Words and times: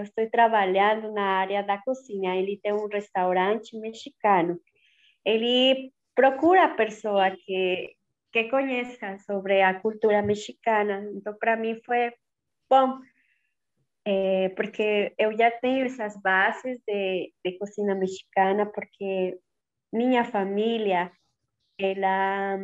eu 0.00 0.04
estou 0.04 0.28
trabalhando 0.30 1.12
na 1.12 1.38
área 1.40 1.62
da 1.62 1.78
cozinha. 1.78 2.36
Ele 2.36 2.58
tem 2.62 2.72
um 2.72 2.88
restaurante 2.88 3.78
mexicano. 3.78 4.58
Ele 5.24 5.92
procura 6.14 6.64
a 6.64 6.74
pessoa 6.74 7.30
que 7.30 7.94
que 8.32 8.44
conheça 8.44 9.18
sobre 9.18 9.62
a 9.62 9.80
cultura 9.80 10.22
mexicana. 10.22 11.04
Então, 11.14 11.34
para 11.38 11.56
mim 11.56 11.80
foi 11.84 12.12
bom, 12.68 12.98
é, 14.04 14.48
porque 14.50 15.12
eu 15.18 15.36
já 15.36 15.50
tenho 15.50 15.86
essas 15.86 16.16
bases 16.20 16.78
de, 16.86 17.32
de 17.44 17.58
cozinha 17.58 17.94
mexicana, 17.94 18.66
porque 18.66 19.38
minha 19.92 20.24
família, 20.24 21.10
ela, 21.78 22.58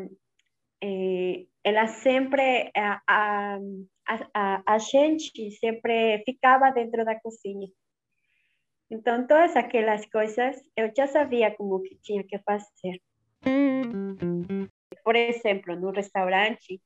é, 0.83 1.47
ela 1.65 1.87
sempre, 1.89 2.71
a, 2.77 3.03
a, 3.07 3.59
a, 4.07 4.79
gente 4.79 5.51
sempre 5.53 6.23
ficava 6.25 6.71
dentro 6.71 7.05
da 7.05 7.19
cozinha. 7.19 7.69
Então, 8.91 9.27
todas 9.27 9.57
aquelas 9.57 10.07
coisas 10.07 10.57
eu 10.77 10.93
já 10.97 11.07
sabia 11.07 11.55
como 11.57 11.83
que 11.83 11.97
tinha 11.97 12.23
que 12.23 12.39
fazer. 12.39 13.01
Por 15.03 15.17
exemplo, 15.17 15.75
no 15.77 15.91
restaurante, 15.91 16.81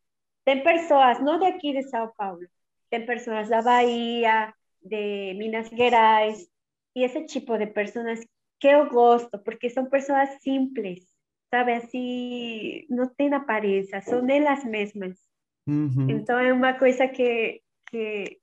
tem 0.45 0.63
pessoas, 0.63 1.21
não 1.21 1.39
daqui 1.39 1.73
de 1.73 1.83
São 1.85 2.11
Paulo, 2.17 2.47
tem 2.89 3.05
pessoas 3.05 3.49
da 3.49 3.61
Bahia, 3.61 4.53
de 4.83 5.35
Minas 5.35 5.69
Gerais, 5.69 6.49
e 6.97 7.05
esse 7.05 7.25
tipo 7.27 7.57
de 7.59 7.67
pessoas 7.67 8.21
que 8.59 8.69
eu 8.69 8.89
gosto, 8.89 9.39
porque 9.39 9.69
são 9.71 9.89
pessoas 9.89 10.31
simples, 10.43 11.07
sabe? 11.51 11.73
Assim, 11.75 12.87
não 12.89 13.09
tem 13.15 13.33
aparência, 13.33 14.01
são 14.01 14.29
elas 14.29 14.65
mesmas. 14.65 15.30
Uhum. 15.67 16.11
Então, 16.11 16.39
é 16.39 16.53
uma 16.53 16.75
coisa 16.75 17.07
que, 17.09 17.61
que 17.89 18.39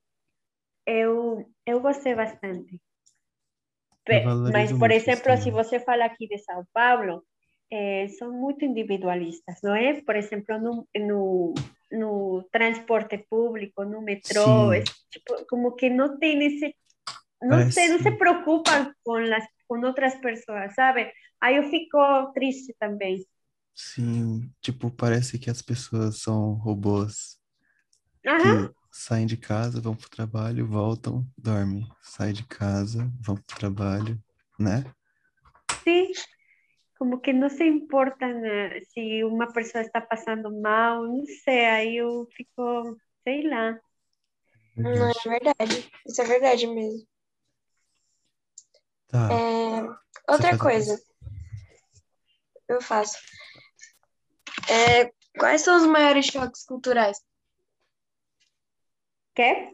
eu, 0.85 1.49
eu 1.65 1.79
gostei 1.79 2.15
bastante. 2.15 2.79
Mas, 4.51 4.71
por 4.71 4.89
exemplo, 4.89 5.35
se 5.37 5.51
você 5.51 5.79
fala 5.79 6.05
aqui 6.05 6.27
de 6.27 6.37
São 6.37 6.65
Paulo, 6.73 7.23
é, 7.69 8.07
são 8.07 8.31
muito 8.31 8.63
individualistas, 8.63 9.57
não 9.61 9.75
é? 9.75 10.01
Por 10.01 10.15
exemplo, 10.15 10.57
no, 10.57 10.87
no, 10.95 11.53
no 11.91 12.43
transporte 12.49 13.17
público, 13.29 13.83
no 13.83 14.01
metrô, 14.01 14.71
é, 14.71 14.83
tipo, 15.11 15.45
como 15.49 15.75
que 15.75 15.89
não 15.89 16.17
tem 16.17 16.41
esse, 16.45 16.73
não 17.41 17.57
Parece... 17.57 17.71
sei, 17.73 17.89
não 17.89 17.99
se 17.99 18.11
preocupam 18.11 18.93
com 19.03 19.15
as 19.15 19.45
com 19.67 19.79
outras 19.81 20.15
pessoas, 20.15 20.73
sabe? 20.73 21.11
Aí 21.41 21.57
eu 21.57 21.69
fico 21.69 22.31
triste 22.33 22.73
também. 22.79 23.23
Sim, 23.79 24.51
tipo, 24.59 24.89
parece 24.89 25.37
que 25.37 25.51
as 25.51 25.61
pessoas 25.61 26.19
são 26.19 26.53
robôs 26.53 27.39
Aham. 28.25 28.69
que 28.69 28.75
saem 28.91 29.27
de 29.27 29.37
casa, 29.37 29.79
vão 29.79 29.95
pro 29.95 30.09
trabalho, 30.09 30.65
voltam, 30.65 31.23
dormem. 31.37 31.87
Saem 32.01 32.33
de 32.33 32.43
casa, 32.47 33.07
vão 33.21 33.35
pro 33.35 33.55
trabalho, 33.55 34.19
né? 34.59 34.83
Sim, 35.83 36.07
como 36.97 37.21
que 37.21 37.31
não 37.31 37.49
se 37.49 37.63
importa 37.65 38.27
né, 38.27 38.79
se 38.81 39.23
uma 39.23 39.53
pessoa 39.53 39.83
está 39.83 40.01
passando 40.01 40.49
mal, 40.59 41.03
não 41.03 41.23
sei, 41.43 41.65
aí 41.67 41.97
eu 41.97 42.27
fico, 42.35 42.97
sei 43.23 43.47
lá. 43.47 43.79
Não, 44.75 45.07
é 45.07 45.29
verdade. 45.29 45.91
Isso 46.03 46.19
é 46.19 46.25
verdade 46.25 46.65
mesmo. 46.65 47.07
Tá. 49.07 49.31
É, 49.31 49.81
outra 50.31 50.57
coisa. 50.57 50.99
Eu 52.67 52.81
faço. 52.81 53.17
É, 54.69 55.11
quais 55.37 55.61
são 55.61 55.77
os 55.77 55.85
maiores 55.85 56.25
choques 56.25 56.63
culturais? 56.63 57.21
Quer? 59.33 59.71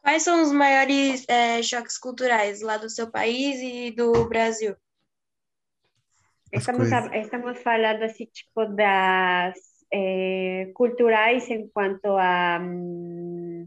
Quais 0.00 0.22
são 0.22 0.42
os 0.42 0.52
maiores 0.52 1.24
é, 1.28 1.62
choques 1.62 1.96
culturais 1.98 2.60
lá 2.60 2.76
do 2.76 2.90
seu 2.90 3.10
país 3.10 3.60
e 3.60 3.90
do 3.92 4.28
Brasil? 4.28 4.76
Estamos, 6.52 6.88
estamos 7.14 7.62
falando 7.62 8.02
así, 8.02 8.26
tipo, 8.26 8.66
das 8.66 9.58
eh, 9.90 10.70
culturais 10.74 11.48
em 11.48 11.66
quanto 11.68 12.06
a... 12.18 12.58
Um, 12.60 13.66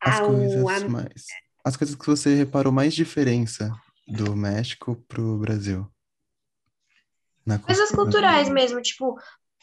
as 0.00 0.20
coisas 0.20 0.82
mais... 0.84 1.26
As 1.64 1.76
coisas 1.76 1.94
que 1.94 2.06
você 2.06 2.34
reparou 2.34 2.72
mais 2.72 2.94
diferença 2.94 3.70
do 4.08 4.34
México 4.34 4.96
pro 5.06 5.38
Brasil. 5.38 5.91
Na 7.44 7.58
coisas 7.58 7.90
culturais 7.90 8.48
mesmo, 8.48 8.80
tipo, 8.80 9.18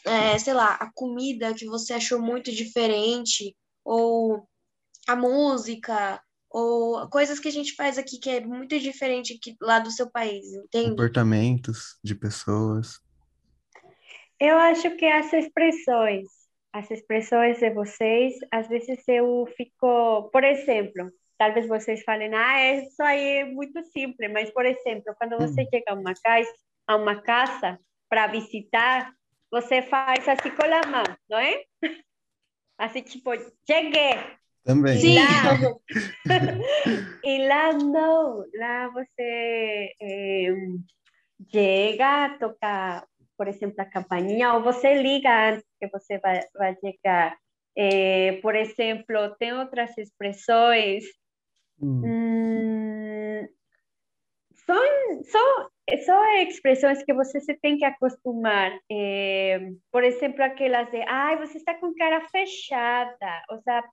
é, 0.06 0.38
sei 0.38 0.54
lá, 0.54 0.76
a 0.76 0.92
comida 0.94 1.54
que 1.54 1.66
você 1.66 1.94
achou 1.94 2.22
muito 2.22 2.52
diferente, 2.52 3.56
ou 3.84 4.48
a 5.08 5.16
música, 5.16 6.22
ou 6.50 7.08
coisas 7.10 7.40
que 7.40 7.48
a 7.48 7.52
gente 7.52 7.76
faz 7.76 7.98
aqui 7.98 8.20
que 8.20 8.30
é 8.30 8.42
muito 8.42 8.80
diferente 8.80 9.34
aqui, 9.34 9.56
lá 9.62 9.80
do 9.80 9.92
seu 9.92 10.10
país, 10.10 10.46
entende? 10.54 10.90
Comportamentos 10.90 11.98
de 12.04 12.16
pessoas. 12.16 13.00
Eu 14.40 14.58
acho 14.58 14.96
que 14.96 15.06
as 15.06 15.32
expressões, 15.34 16.28
as 16.74 16.90
expressões 16.90 17.60
de 17.60 17.70
vocês, 17.72 18.36
às 18.52 18.68
vezes 18.68 19.04
eu 19.08 19.46
fico, 19.58 20.30
por 20.32 20.44
exemplo, 20.44 21.12
talvez 21.38 21.68
vocês 21.68 22.04
falem, 22.04 22.34
ah, 22.34 22.76
isso 22.76 23.02
aí 23.04 23.40
é 23.40 23.46
muito 23.46 23.82
simples, 23.92 24.32
mas, 24.32 24.50
por 24.52 24.66
exemplo, 24.66 25.14
quando 25.18 25.38
você 25.38 25.62
hum. 25.62 25.68
chega 25.70 25.92
a 25.92 25.94
uma 25.94 26.14
casa, 26.14 26.50
a 26.90 26.96
uma 26.96 27.22
casa 27.22 27.80
para 28.10 28.26
visitar, 28.26 29.14
você 29.52 29.84
faz 29.84 30.28
assim 30.28 30.50
com 30.50 30.64
a 30.64 30.88
mão, 30.88 31.04
não 31.30 31.38
é? 31.38 31.64
Assim, 32.80 33.02
tipo, 33.02 33.32
cheguei, 33.70 34.18
também. 34.64 34.98
Sim. 35.00 35.16
Lá, 35.16 35.58
e 37.24 37.48
lá 37.48 37.74
não, 37.74 38.46
lá 38.56 38.88
você 38.88 39.94
é, 40.02 40.48
chega, 41.52 42.38
toca, 42.40 43.06
por 43.38 43.48
exemplo, 43.48 43.76
a 43.80 43.86
campainha, 43.86 44.54
ou 44.54 44.64
você 44.64 44.96
liga 44.96 45.52
antes 45.52 45.66
que 45.80 45.88
você 45.90 46.18
vai, 46.20 46.42
vai 46.58 46.76
chegar. 46.80 47.38
É, 47.76 48.40
por 48.42 48.56
exemplo, 48.56 49.36
tem 49.38 49.54
outras 49.54 49.96
expressões. 49.98 51.04
Hum. 51.82 52.02
Hum, 52.06 53.48
são, 54.66 55.24
são, 55.24 55.70
são 55.98 56.24
expressões 56.38 57.04
que 57.04 57.14
você 57.14 57.40
se 57.40 57.54
tem 57.56 57.78
que 57.78 57.86
acostumar. 57.86 58.78
É, 58.92 59.72
por 59.92 60.04
exemplo, 60.04 60.44
aquelas 60.44 60.90
de, 60.92 61.02
ai, 61.08 61.38
você 61.38 61.58
está 61.58 61.74
com 61.76 61.94
cara 61.94 62.28
fechada. 62.30 63.44
Ou 63.50 63.58
seja, 63.58 63.84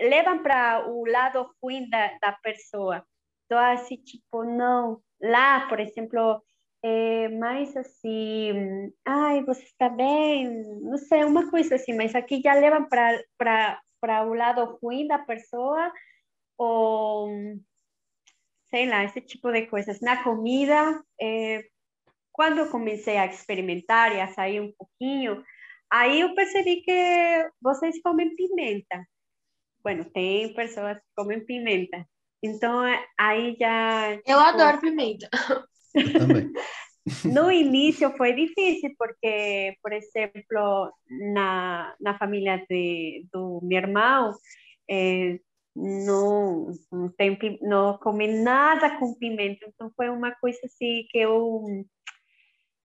levam 0.00 0.42
para 0.42 0.88
o 0.88 1.04
lado 1.06 1.50
ruim 1.62 1.88
da, 1.88 2.18
da 2.20 2.32
pessoa. 2.32 3.04
Então, 3.46 3.58
assim, 3.58 3.96
tipo, 3.96 4.44
não. 4.44 5.00
Lá, 5.20 5.66
por 5.68 5.80
exemplo, 5.80 6.42
é 6.82 7.28
mais 7.28 7.76
assim, 7.76 8.92
ai, 9.04 9.42
você 9.44 9.64
está 9.64 9.88
bem? 9.88 10.62
Não 10.82 10.96
sei, 10.96 11.24
uma 11.24 11.50
coisa 11.50 11.74
assim, 11.74 11.94
mas 11.94 12.14
aqui 12.14 12.40
já 12.42 12.54
levam 12.54 12.86
para 12.88 14.24
o 14.26 14.34
lado 14.34 14.78
ruim 14.82 15.06
da 15.08 15.18
pessoa, 15.18 15.92
ou 16.56 17.28
sei 18.70 18.88
lá, 18.88 19.04
esse 19.04 19.20
tipo 19.20 19.50
de 19.50 19.66
coisas. 19.66 20.00
Na 20.00 20.22
comida, 20.22 21.02
é, 21.20 21.64
quando 22.32 22.58
eu 22.58 22.70
comecei 22.70 23.16
a 23.16 23.26
experimentar 23.26 24.14
e 24.14 24.20
a 24.20 24.28
sair 24.28 24.60
um 24.60 24.72
pouquinho, 24.72 25.42
aí 25.90 26.20
eu 26.20 26.34
percebi 26.34 26.82
que 26.82 27.50
vocês 27.60 28.00
comem 28.02 28.34
pimenta. 28.36 29.04
Bueno, 29.82 30.04
tem 30.04 30.54
pessoas 30.54 30.98
que 30.98 31.04
comem 31.16 31.44
pimenta. 31.44 32.04
Então, 32.42 32.80
aí 33.18 33.56
já... 33.58 34.12
Eu 34.12 34.20
tipo, 34.20 34.38
adoro 34.38 34.80
pimenta. 34.80 35.28
Também. 35.92 36.52
No 37.24 37.50
início 37.50 38.14
foi 38.16 38.34
difícil, 38.34 38.94
porque, 38.98 39.74
por 39.82 39.92
exemplo, 39.92 40.92
na, 41.32 41.94
na 42.00 42.18
família 42.18 42.62
de, 42.68 43.26
do 43.32 43.60
meu 43.62 43.78
irmão, 43.78 44.34
é, 44.90 45.38
não, 45.78 46.72
não, 46.90 47.08
tem, 47.10 47.38
não 47.62 47.98
nada 48.42 48.98
com 48.98 49.14
pimenta. 49.14 49.66
Então, 49.66 49.90
foi 49.96 50.08
uma 50.08 50.34
coisa 50.36 50.58
assim 50.64 51.06
que 51.10 51.18
eu, 51.18 51.64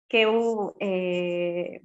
que 0.10 0.18
eu 0.18 0.76
é, 0.82 1.82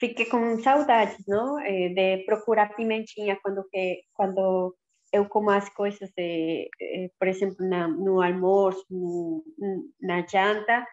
fiquei 0.00 0.26
com 0.26 0.58
saudades, 0.62 1.18
não? 1.26 1.58
Eh, 1.60 1.88
de 1.90 2.24
procurar 2.24 2.74
pimentinha 2.74 3.38
quando 3.42 3.64
que 3.70 4.02
quando 4.14 4.74
eu 5.12 5.28
como 5.28 5.50
as 5.50 5.68
coisas 5.70 6.10
de, 6.16 6.68
eh, 6.80 7.10
por 7.18 7.28
exemplo, 7.28 7.66
na, 7.66 7.88
no 7.88 8.20
almoço, 8.20 8.84
no, 8.90 9.44
na 10.00 10.26
janta, 10.26 10.86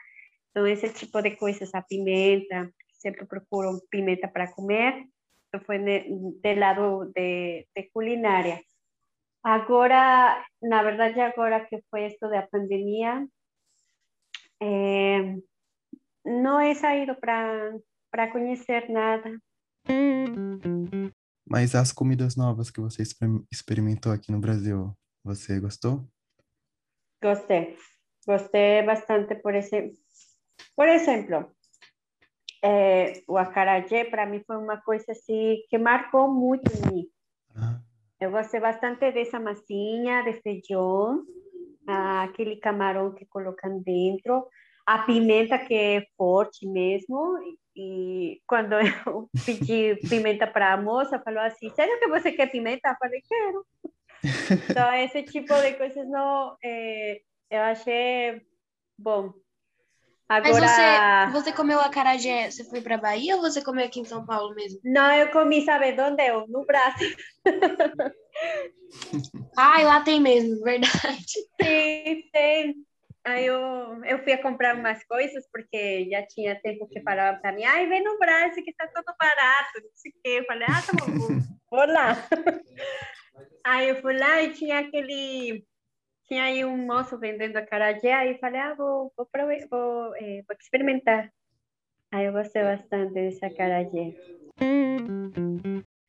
então 0.50 0.68
esse 0.68 0.89
tipo 0.94 1.22
de 1.22 1.31
coisas, 1.38 1.74
a 1.74 1.81
pimenta, 1.81 2.69
sempre 3.00 3.25
procuro 3.25 3.81
pimenta 3.89 4.28
para 4.28 4.51
comer, 4.54 5.06
então 5.48 5.62
foi 5.66 5.80
de, 5.80 6.56
lado 6.56 7.12
de, 7.16 7.68
de 7.75 7.83
culinária. 7.94 8.62
Agora, 9.43 10.43
na 10.61 10.83
verdade, 10.83 11.19
agora 11.19 11.65
que 11.65 11.81
foi 11.89 12.03
esto 12.03 12.29
da 12.29 12.47
pandemia, 12.47 13.27
eh, 14.61 15.38
não 16.23 16.61
he 16.61 16.75
saído 16.75 17.15
para 17.15 17.73
para 18.11 18.29
conhecer 18.29 18.89
nada. 18.89 19.39
Mas 21.47 21.73
as 21.73 21.91
comidas 21.91 22.35
novas 22.35 22.69
que 22.69 22.81
você 22.81 23.01
experimentou 23.51 24.11
aqui 24.11 24.31
no 24.31 24.39
Brasil, 24.39 24.93
você 25.23 25.59
gostou? 25.59 26.05
Gostei. 27.23 27.77
Gostei 28.27 28.83
bastante, 28.83 29.35
por 29.35 29.55
exemplo. 29.55 29.97
Por 30.75 30.87
exemplo, 30.87 31.51
é, 32.63 33.23
o 33.27 33.37
acarajé 33.37 34.05
para 34.05 34.25
mim 34.25 34.44
foi 34.45 34.57
uma 34.57 34.79
coisa 34.81 35.11
assim 35.11 35.63
que 35.69 35.77
marcou 35.77 36.31
muito 36.31 36.71
em 36.71 36.94
mim. 36.94 37.07
Eu 38.21 38.29
gostei 38.29 38.59
bastante 38.59 39.12
dessa 39.12 39.39
massinha 39.39 40.21
de 40.21 40.33
feijão, 40.44 41.25
aquele 41.88 42.56
camarão 42.57 43.12
que 43.15 43.25
colocam 43.25 43.81
dentro, 43.81 44.47
a 44.85 45.00
pimenta 45.00 45.57
que 45.57 45.73
é 45.73 46.06
forte 46.15 46.68
mesmo. 46.68 47.39
E 47.75 48.39
quando 48.45 48.73
eu 48.73 49.27
pedi 49.44 49.95
pimenta 50.07 50.45
para 50.45 50.73
a 50.73 50.77
moça, 50.77 51.19
falou 51.19 51.41
assim: 51.41 51.71
Sério 51.71 51.97
que 52.00 52.07
você 52.09 52.31
quer 52.31 52.51
pimenta? 52.51 52.89
Eu 52.89 52.95
falei: 53.00 53.21
Quero. 53.27 53.65
Então, 54.69 54.94
esse 54.94 55.23
tipo 55.23 55.51
de 55.59 55.73
coisas 55.73 56.07
não, 56.07 56.56
é, 56.63 57.21
eu 57.50 57.62
achei 57.62 58.39
bom. 58.95 59.33
Agora... 60.31 60.62
Mas 60.62 61.33
você, 61.33 61.50
você 61.50 61.51
comeu 61.51 61.78
acarajé, 61.81 62.50
você 62.50 62.63
foi 62.63 62.80
para 62.80 62.98
Bahia 62.98 63.36
ou 63.36 63.42
você 63.42 63.62
comeu 63.62 63.83
aqui 63.86 64.00
em 64.00 64.06
São 64.06 64.25
Paulo 64.25 64.56
mesmo? 64.56 64.80
Não, 64.81 65.12
eu 65.12 65.30
comi, 65.30 65.66
sabe 65.66 65.94
onde? 66.00 66.24
Eu, 66.24 66.48
no 66.48 66.66
Brasil. 66.66 67.13
Ai, 69.57 69.83
lá 69.83 70.00
tem 70.00 70.22
mesmo, 70.22 70.63
verdade. 70.63 71.33
Sim, 71.62 72.24
tem. 72.31 72.75
Aí 73.25 73.45
eu, 73.45 73.60
eu 74.06 74.24
fui 74.24 74.31
a 74.31 74.42
comprar 74.42 74.78
umas 74.78 75.04
coisas, 75.04 75.45
porque 75.51 76.07
já 76.10 76.25
tinha 76.25 76.56
tempo 76.62 76.88
que 76.88 77.01
falava 77.01 77.38
para 77.38 77.51
mim, 77.51 77.66
ai, 77.66 77.86
vem 77.88 78.01
no 78.01 78.18
Brasil 78.18 78.63
que 78.63 78.72
está 78.72 78.88
tudo 78.88 79.13
barato, 79.19 79.81
não 79.83 79.92
sei 79.95 80.12
o 80.12 80.16
quê. 80.24 80.30
Eu 80.39 80.45
falei, 80.45 80.66
ah, 80.69 80.81
tá 80.81 80.94
bom, 80.94 81.07
vou 81.69 81.86
lá. 81.88 82.16
Aí 83.66 83.89
eu 83.89 84.01
fui 84.01 84.18
lá 84.18 84.42
e 84.42 84.54
tinha 84.54 84.80
aquele 84.80 85.66
tinha 86.31 86.45
aí 86.45 86.63
um 86.63 86.78
moço 86.78 87.18
vendendo 87.18 87.57
acarajé, 87.57 88.13
aí 88.13 88.38
falei, 88.38 88.62
ah, 88.62 88.74
vou, 88.74 89.12
vou, 89.18 89.25
prove 89.25 89.68
vou, 89.69 90.16
é, 90.16 90.42
vou 90.48 90.56
experimentar. 90.57 91.30
Aí 92.10 92.25
eu 92.25 92.31
gostei 92.31 92.63
bastante 92.63 93.13
desse 93.13 93.44
acarajé. 93.44 94.16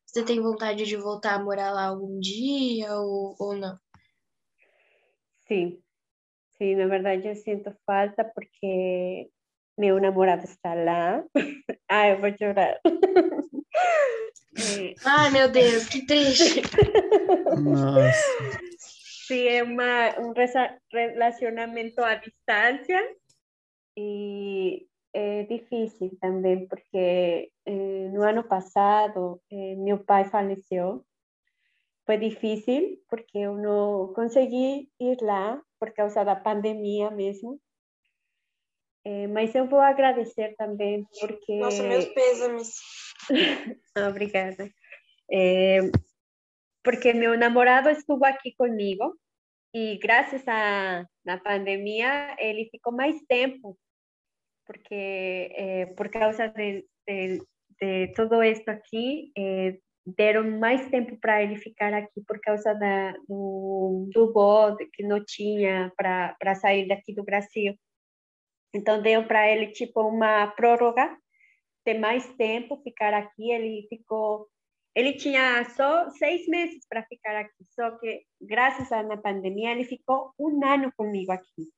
Você 0.05 0.23
tem 0.23 0.39
vontade 0.39 0.85
de 0.85 0.95
voltar 0.95 1.33
a 1.33 1.43
morar 1.43 1.71
lá 1.71 1.87
algum 1.87 2.21
dia 2.21 2.95
ou, 2.95 3.35
ou 3.37 3.53
não? 3.53 3.77
Sim, 5.45 5.77
sim, 6.57 6.75
na 6.75 6.87
verdade 6.87 7.27
eu 7.27 7.35
sinto 7.35 7.75
falta 7.85 8.23
porque 8.23 9.29
meu 9.77 9.99
namorado 9.99 10.45
está 10.45 10.73
lá. 10.73 11.21
Ai, 11.89 12.13
eu 12.15 12.21
vou 12.21 12.33
chorar. 12.37 12.79
Ai, 15.03 15.31
meu 15.31 15.51
Deus, 15.51 15.89
que 15.89 16.05
triste. 16.05 16.61
Nossa. 17.61 18.72
Sí, 19.33 19.47
es 19.47 19.63
una, 19.63 20.15
un 20.19 20.35
relacionamiento 20.91 22.05
a 22.05 22.17
distancia 22.17 23.01
y 23.95 24.87
es 25.11 25.49
difícil 25.49 26.19
también 26.21 26.67
porque 26.67 27.51
eh, 27.65 28.09
no 28.13 28.21
ano 28.25 28.47
passado 28.47 29.41
eh, 29.49 29.75
meu 29.75 30.05
pai 30.05 30.25
faleceu. 30.25 31.03
Foi 32.05 32.17
difícil 32.19 33.01
porque 33.09 33.39
eu 33.39 33.57
não 33.57 34.13
consegui 34.13 34.91
ir 34.99 35.17
lá 35.21 35.59
por 35.79 35.91
causa 35.95 36.23
da 36.23 36.35
pandemia 36.35 37.09
mesmo. 37.09 37.59
É, 39.03 39.25
mas 39.25 39.55
eu 39.55 39.67
vou 39.67 39.79
agradecer 39.79 40.53
também 40.57 41.07
porque. 41.19 41.57
Nossa, 41.57 41.81
meus 41.81 42.05
pêsames. 42.05 42.69
Obrigada. 43.97 44.69
É, 45.31 45.79
porque 46.83 47.13
meu 47.13 47.35
namorado 47.35 47.89
estuvo 47.89 48.23
aqui 48.25 48.53
comigo 48.55 49.17
e 49.73 49.97
graças 49.97 50.47
à 50.47 51.05
na 51.25 51.37
pandemia 51.37 52.35
ele 52.39 52.69
ficou 52.69 52.93
mais 52.93 53.19
tempo 53.23 53.77
porque 54.65 55.49
é, 55.55 55.85
por 55.97 56.09
causa 56.09 56.47
de, 56.47 56.85
de, 57.07 57.41
de, 57.81 58.13
todo 58.13 58.41
isso 58.43 58.69
aqui 58.69 59.31
é, 59.37 59.77
deram 60.05 60.59
mais 60.59 60.89
tempo 60.89 61.17
para 61.17 61.41
ele 61.41 61.57
ficar 61.57 61.93
aqui 61.93 62.21
por 62.27 62.39
causa 62.39 62.73
da, 62.73 63.11
do, 63.27 64.09
do 64.13 64.33
voo 64.33 64.75
que 64.93 65.03
não 65.03 65.23
tinha 65.23 65.91
para 65.95 66.55
sair 66.55 66.87
daqui 66.87 67.13
do 67.13 67.23
Brasil. 67.23 67.75
Então 68.73 69.01
deu 69.01 69.25
para 69.27 69.49
ele 69.49 69.67
tipo 69.67 70.01
uma 70.01 70.47
prórroga 70.47 71.15
de 71.85 71.93
mais 71.95 72.27
tempo 72.35 72.81
ficar 72.83 73.13
aqui. 73.13 73.51
Ele 73.51 73.85
ficou 73.87 74.47
ele 74.95 75.13
tinha 75.13 75.65
só 75.75 76.09
seis 76.11 76.47
meses 76.47 76.85
para 76.87 77.03
ficar 77.03 77.35
aqui, 77.35 77.63
só 77.73 77.91
que 77.97 78.23
graças 78.39 78.91
à 78.91 79.03
pandemia 79.17 79.71
ele 79.71 79.85
ficou 79.85 80.33
um 80.39 80.63
ano 80.63 80.91
comigo 80.95 81.31
aqui. 81.31 81.69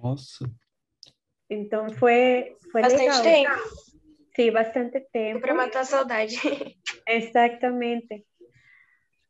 Nossa. 0.00 0.48
Então 1.50 1.90
foi, 1.90 2.56
foi 2.70 2.82
bastante 2.82 3.02
legal. 3.02 3.22
tempo. 3.22 3.84
Sim, 4.36 4.50
bastante 4.50 5.00
tempo. 5.12 5.40
Para 5.40 5.54
matar 5.54 5.80
a 5.80 5.84
saudade. 5.84 6.36
Exatamente. 7.06 8.24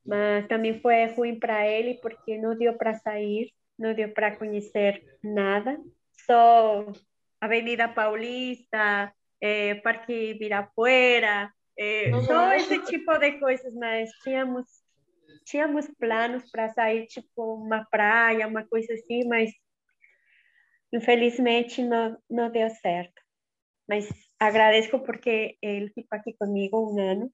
Mas 0.04 0.46
também 0.46 0.80
foi 0.80 1.06
ruim 1.06 1.38
para 1.38 1.66
ele 1.66 1.94
porque 1.94 2.36
não 2.38 2.56
deu 2.56 2.74
para 2.76 2.94
sair, 2.94 3.50
não 3.78 3.94
deu 3.94 4.12
para 4.12 4.36
conhecer 4.36 5.02
nada. 5.22 5.78
Só 6.26 6.92
Avenida 7.40 7.88
Paulista, 7.88 9.12
eh, 9.40 9.76
Parque 9.76 10.30
Ibirapuera, 10.30 11.50
é, 11.78 12.10
Só 12.22 12.52
esse 12.54 12.78
tipo 12.84 13.18
de 13.18 13.38
coisas, 13.38 13.74
mas 13.74 14.10
tínhamos, 14.22 14.66
tínhamos 15.44 15.88
planos 15.98 16.50
para 16.50 16.68
sair, 16.70 17.06
tipo, 17.06 17.54
uma 17.54 17.84
praia, 17.84 18.46
uma 18.46 18.64
coisa 18.64 18.94
assim, 18.94 19.24
mas 19.26 19.50
infelizmente 20.92 21.82
não, 21.82 22.16
não 22.30 22.50
deu 22.50 22.70
certo. 22.70 23.20
Mas 23.88 24.08
agradeço 24.38 24.98
porque 25.00 25.58
ele 25.60 25.88
ficou 25.90 26.18
aqui 26.18 26.32
comigo 26.34 26.92
um 26.92 26.98
ano 26.98 27.32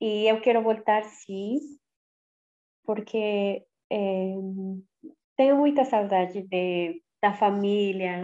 e 0.00 0.26
eu 0.26 0.40
quero 0.40 0.62
voltar 0.62 1.04
sim, 1.04 1.58
porque 2.84 3.64
é, 3.90 4.34
tenho 5.36 5.56
muita 5.56 5.84
saudade 5.84 6.42
de, 6.42 7.02
da 7.22 7.32
família, 7.32 8.22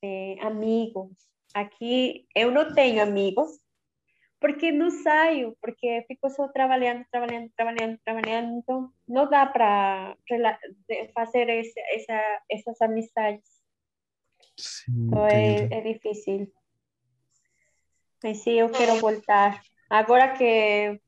de 0.00 0.38
amigos. 0.40 1.10
Aqui 1.52 2.26
eu 2.34 2.50
não 2.50 2.74
tenho 2.74 3.02
amigos, 3.02 3.50
porque 4.44 4.70
não 4.70 4.90
saio, 4.90 5.56
porque 5.58 6.04
fico 6.06 6.28
só 6.28 6.46
trabalhando, 6.48 7.02
trabalhando, 7.10 7.50
trabalhando, 7.56 7.98
trabalhando, 8.04 8.58
então 8.58 8.92
não 9.08 9.26
dá 9.26 9.46
para 9.46 10.14
fazer 11.14 11.48
esse, 11.48 11.80
essa, 11.80 12.42
essas 12.50 12.82
amizades. 12.82 13.48
Sim, 14.54 15.06
então 15.06 15.24
é, 15.24 15.64
é 15.70 15.80
difícil. 15.80 16.52
Mas 18.22 18.36
sim, 18.42 18.60
eu 18.60 18.68
quero 18.68 19.00
voltar. 19.00 19.62
Agora 19.88 20.36
que 20.36 21.00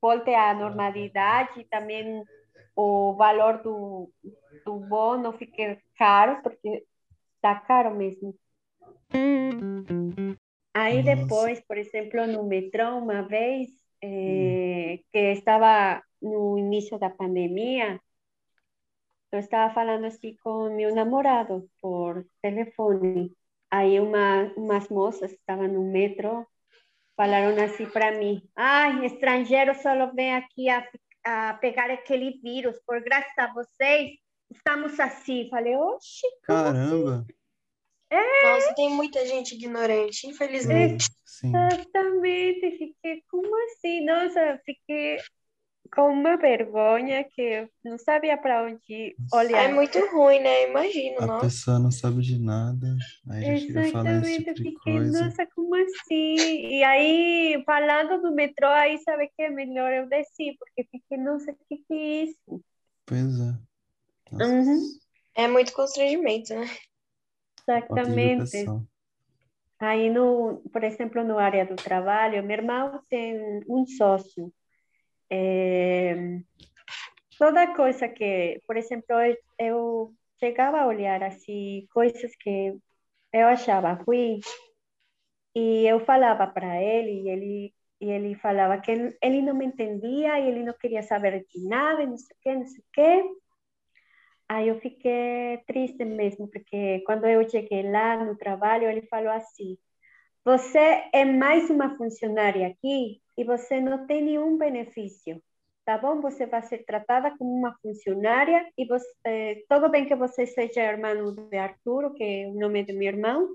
volte 0.00 0.32
à 0.32 0.54
normalidade, 0.54 1.64
também 1.64 2.24
o 2.74 3.12
valor 3.12 3.62
do, 3.62 4.10
do 4.64 4.80
voo 4.88 5.18
não 5.18 5.34
fique 5.34 5.78
caro, 5.98 6.40
porque 6.42 6.86
está 7.36 7.56
caro 7.56 7.94
mesmo. 7.94 8.34
Aí 10.74 11.02
depois, 11.02 11.60
por 11.66 11.76
exemplo, 11.76 12.26
no 12.26 12.44
metrô, 12.44 12.98
uma 12.98 13.22
vez, 13.22 13.68
eh, 14.02 15.00
que 15.12 15.18
estava 15.32 16.02
no 16.20 16.58
início 16.58 16.98
da 16.98 17.10
pandemia, 17.10 18.00
eu 19.30 19.38
estava 19.38 19.72
falando 19.74 20.06
assim 20.06 20.36
com 20.42 20.74
meu 20.74 20.94
namorado 20.94 21.68
por 21.80 22.24
telefone. 22.40 23.32
Aí 23.70 24.00
uma, 24.00 24.52
umas 24.56 24.88
moças 24.88 25.32
estavam 25.32 25.68
no 25.68 25.84
metrô, 25.90 26.46
falaram 27.16 27.62
assim 27.62 27.86
para 27.86 28.12
mim: 28.18 28.42
ai, 28.56 29.04
estrangeiro 29.04 29.74
só 29.74 30.06
vem 30.12 30.34
aqui 30.34 30.68
a, 30.70 30.88
a 31.24 31.54
pegar 31.54 31.90
aquele 31.90 32.40
vírus, 32.42 32.80
por 32.86 33.02
graças 33.02 33.36
a 33.36 33.52
vocês, 33.52 34.12
estamos 34.50 34.98
assim. 34.98 35.48
Falei, 35.50 35.76
oxe. 35.76 36.26
Caramba! 36.44 37.26
Assim? 37.28 37.37
É. 38.10 38.42
Nossa, 38.44 38.74
tem 38.74 38.90
muita 38.90 39.26
gente 39.26 39.54
ignorante, 39.54 40.26
infelizmente. 40.26 41.08
Sim. 41.24 41.52
Exatamente, 41.54 42.78
fiquei 42.78 43.22
como 43.30 43.54
assim? 43.64 44.04
Nossa, 44.04 44.60
fiquei 44.64 45.18
com 45.94 46.10
uma 46.12 46.36
vergonha 46.36 47.24
que 47.24 47.40
eu 47.40 47.70
não 47.84 47.98
sabia 47.98 48.36
para 48.36 48.64
onde 48.64 49.16
olhar. 49.32 49.64
É 49.64 49.72
muito 49.72 49.98
ruim, 50.10 50.40
né? 50.40 50.68
Imagino, 50.70 51.20
a 51.20 51.26
nossa. 51.26 51.46
pessoa 51.46 51.78
não 51.78 51.90
sabe 51.90 52.22
de 52.22 52.38
nada, 52.38 52.96
aí 53.30 53.68
a 53.76 53.90
falar 53.90 54.20
esse 54.20 54.38
tipo 54.38 54.54
de 54.54 54.62
fiquei, 54.62 54.92
coisa. 54.94 55.24
nossa, 55.24 55.46
como 55.54 55.74
assim? 55.74 56.36
E 56.36 56.82
aí, 56.84 57.62
falando 57.64 58.22
do 58.22 58.34
metrô, 58.34 58.68
aí 58.68 58.98
sabe 58.98 59.30
que 59.36 59.42
é 59.42 59.50
melhor 59.50 59.92
eu 59.92 60.08
desci, 60.08 60.56
porque 60.58 60.88
fiquei, 60.90 61.18
nossa, 61.18 61.52
que 61.68 61.76
que 61.76 61.94
é 61.94 62.24
isso? 62.24 62.62
Pois 63.06 63.40
é. 63.40 63.68
Uhum. 64.32 64.80
É 65.34 65.48
muito 65.48 65.72
constrangimento, 65.72 66.54
né? 66.54 66.68
Exatamente. 67.68 68.66
Aí, 69.78 70.10
no, 70.10 70.62
por 70.72 70.82
exemplo, 70.82 71.22
no 71.22 71.38
área 71.38 71.64
do 71.64 71.76
trabalho, 71.76 72.42
meu 72.42 72.56
irmão 72.56 73.00
tem 73.08 73.62
um 73.68 73.86
sócio. 73.86 74.52
É, 75.30 76.40
toda 77.38 77.74
coisa 77.74 78.08
que, 78.08 78.60
por 78.66 78.76
exemplo, 78.76 79.06
eu, 79.20 79.36
eu 79.58 80.14
chegava 80.40 80.80
a 80.80 80.86
olhar 80.86 81.22
assim 81.22 81.86
coisas 81.92 82.34
que 82.36 82.74
eu 83.32 83.46
achava 83.46 83.92
ruim 83.92 84.40
e 85.54 85.86
eu 85.86 86.00
falava 86.00 86.46
para 86.46 86.82
ele 86.82 87.22
e 87.22 87.28
ele 87.28 87.74
e 88.00 88.10
ele 88.10 88.36
falava 88.36 88.80
que 88.80 88.92
ele 89.20 89.42
não 89.42 89.54
me 89.54 89.66
entendia 89.66 90.38
e 90.38 90.48
ele 90.48 90.62
não 90.62 90.72
queria 90.72 91.02
saber 91.02 91.44
de 91.52 91.68
nada, 91.68 92.06
não 92.06 92.16
sei 92.16 92.36
o 92.36 92.40
que, 92.40 92.54
não 92.54 92.66
sei 92.66 92.78
o 92.78 92.84
que. 92.92 93.38
Aí 94.48 94.68
eu 94.68 94.80
fiquei 94.80 95.58
triste 95.66 96.04
mesmo, 96.04 96.48
porque 96.48 97.00
quando 97.00 97.26
eu 97.26 97.48
cheguei 97.48 97.82
lá 97.90 98.24
no 98.24 98.34
trabalho, 98.34 98.88
ele 98.88 99.02
falou 99.02 99.30
assim: 99.30 99.76
Você 100.44 100.78
é 101.12 101.24
mais 101.24 101.68
uma 101.68 101.96
funcionária 101.98 102.68
aqui 102.68 103.20
e 103.36 103.44
você 103.44 103.78
não 103.78 104.06
tem 104.06 104.22
nenhum 104.22 104.56
benefício, 104.56 105.42
tá 105.84 105.98
bom? 105.98 106.22
Você 106.22 106.46
vai 106.46 106.62
ser 106.62 106.78
tratada 106.86 107.36
como 107.36 107.50
uma 107.50 107.76
funcionária 107.82 108.66
e 108.76 108.86
você, 108.86 109.06
eh, 109.26 109.64
tudo 109.68 109.90
bem 109.90 110.06
que 110.06 110.16
você 110.16 110.46
seja 110.46 110.80
irmão 110.82 111.34
de 111.34 111.56
Arturo, 111.58 112.14
que 112.14 112.24
é 112.24 112.48
o 112.48 112.54
nome 112.58 112.84
do 112.84 112.94
meu 112.94 113.08
irmão, 113.08 113.54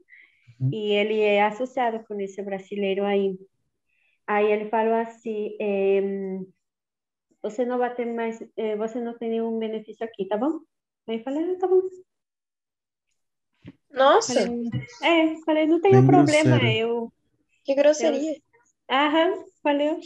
uhum. 0.60 0.70
e 0.72 0.92
ele 0.94 1.20
é 1.22 1.44
associado 1.44 2.04
com 2.08 2.20
esse 2.20 2.42
brasileiro 2.44 3.04
aí. 3.04 3.36
Aí 4.28 4.52
ele 4.52 4.70
falou 4.70 4.94
assim: 4.94 5.58
eh, 5.60 6.02
Você 7.42 7.66
não 7.66 7.80
vai 7.80 7.94
ter 7.96 8.06
mais, 8.06 8.40
eh, 8.58 8.76
você 8.78 9.02
não 9.02 9.18
tem 9.18 9.30
nenhum 9.32 9.58
benefício 9.60 10.06
aqui, 10.06 10.28
tá 10.28 10.38
bom? 10.38 10.60
Aí 11.08 11.18
eu 11.18 11.24
falei, 11.24 11.44
ah, 11.44 11.60
tá 11.60 11.68
bom. 11.68 11.82
Nossa! 13.92 14.34
Falei, 14.34 14.70
é, 15.04 15.36
falei, 15.46 15.68
não 15.68 15.80
tem 15.80 16.06
problema, 16.06 16.58
eu. 16.64 17.12
Que 17.64 17.76
grosseria. 17.76 18.34
Eu... 18.34 18.42
Aham, 18.96 19.46
valeu. 19.64 20.00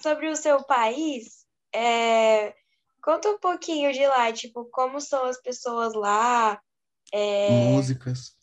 Sobre 0.00 0.28
o 0.28 0.36
seu 0.36 0.62
país, 0.64 1.46
é... 1.74 2.54
conta 3.02 3.30
um 3.30 3.38
pouquinho 3.38 3.92
de 3.92 4.06
lá, 4.06 4.32
tipo, 4.32 4.66
como 4.66 5.00
são 5.00 5.24
as 5.24 5.40
pessoas 5.40 5.94
lá. 5.94 6.60
É... 7.12 7.70
Músicas. 7.70 8.36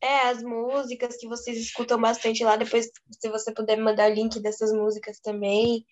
É, 0.00 0.28
as 0.28 0.42
músicas 0.42 1.16
que 1.16 1.26
vocês 1.26 1.56
escutam 1.56 1.98
bastante 1.98 2.44
lá. 2.44 2.56
Depois, 2.56 2.90
se 3.10 3.30
você 3.30 3.52
puder 3.52 3.76
me 3.76 3.84
mandar 3.84 4.10
o 4.10 4.14
link 4.14 4.38
dessas 4.40 4.72
músicas 4.72 5.18
também. 5.20 5.86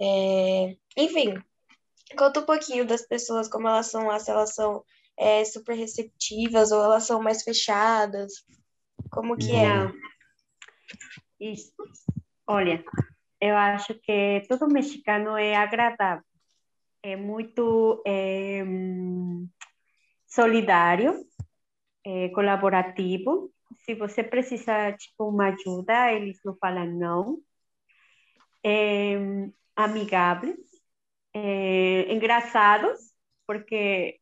É... 0.00 0.76
Enfim, 0.96 1.34
Conta 2.14 2.40
um 2.40 2.46
pouquinho 2.46 2.86
das 2.86 3.02
pessoas, 3.02 3.48
como 3.48 3.66
elas 3.66 3.86
são 3.86 4.06
lá, 4.06 4.18
se 4.18 4.30
elas 4.30 4.54
são 4.54 4.84
é, 5.16 5.44
super 5.44 5.74
receptivas 5.74 6.70
ou 6.70 6.82
elas 6.82 7.04
são 7.04 7.20
mais 7.20 7.42
fechadas. 7.42 8.44
Como 9.10 9.36
que 9.36 9.52
é? 9.56 9.90
Isso. 11.40 11.72
Olha, 12.46 12.84
eu 13.40 13.56
acho 13.56 13.94
que 13.94 14.42
todo 14.48 14.68
mexicano 14.68 15.36
é 15.36 15.56
agradável, 15.56 16.24
é 17.02 17.16
muito 17.16 18.02
é, 18.06 18.64
solidário, 20.26 21.26
é, 22.04 22.28
colaborativo. 22.28 23.52
Se 23.84 23.94
você 23.94 24.22
precisa 24.22 24.92
tipo 24.92 25.28
uma 25.28 25.48
ajuda, 25.48 26.12
eles 26.12 26.38
não 26.44 26.56
falam 26.56 26.86
não. 26.86 27.38
É, 28.64 29.16
amigáveis 29.76 30.65
é, 31.36 32.12
engraçados, 32.12 33.12
porque 33.46 34.18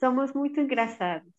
somos 0.00 0.32
muito 0.32 0.60
engraçados. 0.60 1.30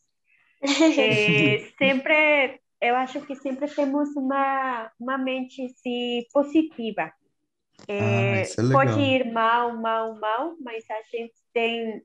É, 0.98 1.60
sempre, 1.78 2.62
eu 2.80 2.96
acho 2.96 3.20
que 3.26 3.36
sempre 3.36 3.68
temos 3.68 4.16
uma, 4.16 4.90
uma 4.98 5.18
mente 5.18 5.66
assim, 5.66 6.26
positiva. 6.32 7.12
É, 7.86 8.00
ah, 8.00 8.38
é 8.40 8.72
pode 8.72 8.98
ir 8.98 9.30
mal, 9.34 9.76
mal, 9.76 10.18
mal, 10.18 10.56
mas 10.62 10.90
a 10.90 11.02
gente 11.12 11.34
tem, 11.52 12.02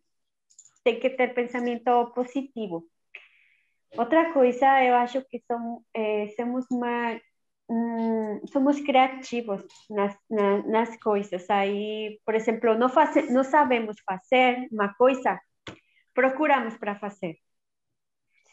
tem 0.83 0.99
que 0.99 1.11
ter 1.11 1.35
pensamento 1.35 2.07
positivo. 2.13 2.85
Outra 3.97 4.33
coisa, 4.33 4.83
eu 4.83 4.97
acho 4.97 5.25
que 5.27 5.41
somos, 5.47 5.85
é, 5.95 6.29
somos 6.37 6.67
uma 6.69 7.21
Hum, 7.71 8.41
somos 8.51 8.81
criativos 8.81 9.63
nas, 9.91 10.17
na, 10.31 10.63
nas 10.67 10.97
coisas. 10.99 11.49
Aí, 11.51 12.19
por 12.25 12.35
exemplo, 12.35 12.75
não, 12.75 12.89
faz, 12.89 13.31
não 13.31 13.45
sabemos 13.45 13.97
fazer 14.07 14.69
uma 14.73 14.95
coisa, 14.95 15.39
procuramos 16.15 16.77
para 16.79 16.99
fazer. 16.99 17.37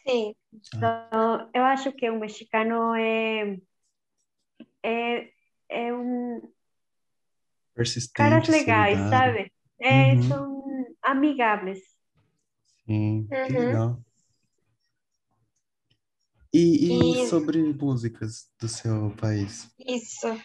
Sim. 0.06 0.34
Então, 0.52 1.50
eu 1.52 1.64
acho 1.64 1.92
que 1.92 2.08
o 2.08 2.18
mexicano 2.18 2.94
é, 2.94 3.56
é, 4.82 5.30
é 5.68 5.94
um. 5.94 6.40
Persistente. 7.74 8.12
Caras 8.14 8.48
legais, 8.48 8.98
solidário. 8.98 9.34
sabe? 9.34 9.52
É, 9.80 10.12
uhum. 10.14 10.22
São 10.22 10.86
amigáveis. 11.02 11.80
Sim, 12.84 13.26
uhum. 13.30 13.46
que 13.46 13.52
legal. 13.52 14.05
E, 16.58 17.22
e, 17.22 17.26
sobre 17.26 17.62
músicas 17.74 18.50
do 18.58 18.66
seu 18.66 19.10
país? 19.20 19.70
Isso. 19.78 20.40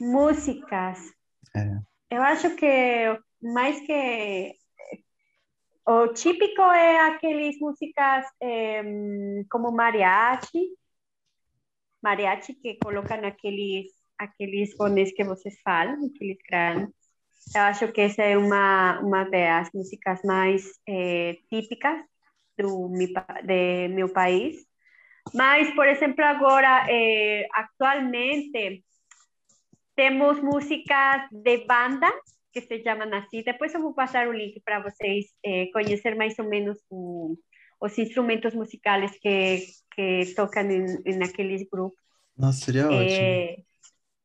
Músicas. 0.00 0.98
É. 1.54 1.78
Eu 2.10 2.20
acho 2.20 2.56
que 2.56 3.16
mais 3.40 3.78
que 3.86 4.56
o 5.86 6.08
típico 6.08 6.62
é 6.62 6.98
aqueles 7.06 7.60
músicas 7.60 8.26
é, 8.42 8.82
como 9.48 9.70
mariachi, 9.70 10.70
mariachi 12.02 12.54
que 12.54 12.76
colocam 12.82 13.24
aqueles 13.24 13.92
aqueles 14.18 14.76
bones 14.76 15.12
que 15.14 15.22
vocês 15.22 15.54
falam, 15.62 16.06
aqueles 16.06 16.38
grandes. 16.48 16.92
Eu 17.54 17.62
acho 17.62 17.92
que 17.92 18.00
essa 18.00 18.22
é 18.22 18.36
uma 18.36 18.98
uma 18.98 19.22
das 19.30 19.70
músicas 19.72 20.20
mais 20.24 20.72
é, 20.88 21.34
típicas 21.48 22.02
do 22.58 22.88
de 22.88 23.88
meu 23.94 24.08
país. 24.08 24.73
Mas, 25.32 25.74
por 25.74 25.86
exemplo, 25.88 26.24
agora, 26.24 26.86
eh, 26.90 27.46
atualmente, 27.54 28.84
temos 29.94 30.40
músicas 30.42 31.22
de 31.30 31.64
banda 31.66 32.12
que 32.52 32.60
se 32.60 32.82
chamam 32.82 33.12
assim. 33.14 33.42
Depois 33.42 33.72
eu 33.74 33.80
vou 33.80 33.94
passar 33.94 34.28
o 34.28 34.32
link 34.32 34.60
para 34.64 34.80
vocês 34.80 35.26
eh, 35.44 35.66
conhecer 35.72 36.14
mais 36.14 36.38
ou 36.38 36.48
menos 36.48 36.78
o, 36.90 37.36
os 37.80 37.98
instrumentos 37.98 38.54
musicais 38.54 39.10
que, 39.18 39.66
que 39.94 40.34
tocam 40.36 40.70
em, 40.70 40.86
em 41.04 41.22
aqueles 41.22 41.66
grupos. 41.70 41.98
Nossa, 42.36 42.64
seria 42.64 42.82
eh, 42.82 43.56
ótimo. 43.56 43.64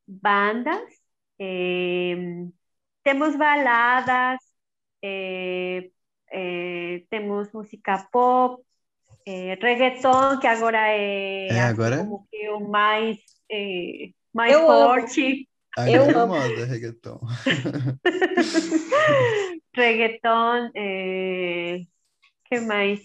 Bandas, 0.08 0.90
temos 3.04 3.36
baladas, 3.36 4.40
temos 7.10 7.52
música 7.54 8.08
pop, 8.12 8.64
é, 9.30 9.54
reggaeton, 9.62 10.40
que 10.40 10.48
agora 10.48 10.90
é, 10.90 11.50
é 11.50 11.62
agora... 11.62 12.00
como 12.00 12.28
que 12.32 12.50
o 12.50 12.68
mais, 12.68 13.20
é, 13.52 14.10
mais 14.34 14.52
eu 14.52 14.66
forte. 14.66 15.48
Agora 15.78 15.92
eu 15.92 16.10
é 16.10 16.26
moda, 16.26 16.66
reggaeton. 16.66 17.20
reggaeton, 19.76 20.72
é... 20.76 21.82
que 22.46 22.60
mais? 22.62 23.02